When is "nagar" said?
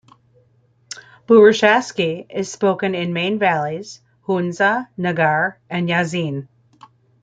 4.97-5.59